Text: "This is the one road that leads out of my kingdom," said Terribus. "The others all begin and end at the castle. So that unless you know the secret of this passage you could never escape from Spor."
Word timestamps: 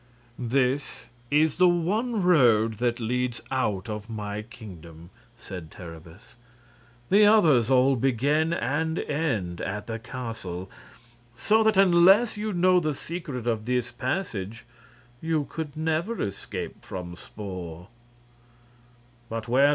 "This 0.39 1.09
is 1.29 1.57
the 1.57 1.67
one 1.69 2.23
road 2.23 2.79
that 2.79 2.99
leads 2.99 3.39
out 3.51 3.87
of 3.87 4.09
my 4.09 4.41
kingdom," 4.41 5.11
said 5.37 5.69
Terribus. 5.69 6.37
"The 7.11 7.27
others 7.27 7.69
all 7.69 7.95
begin 7.95 8.51
and 8.51 8.97
end 8.97 9.61
at 9.61 9.85
the 9.85 9.99
castle. 9.99 10.71
So 11.35 11.61
that 11.61 11.77
unless 11.77 12.35
you 12.35 12.51
know 12.51 12.79
the 12.79 12.95
secret 12.95 13.45
of 13.45 13.65
this 13.65 13.91
passage 13.91 14.65
you 15.21 15.45
could 15.47 15.77
never 15.77 16.19
escape 16.19 16.83
from 16.83 17.15
Spor." 17.15 17.87